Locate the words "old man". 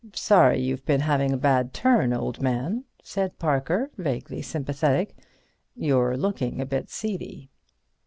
2.11-2.85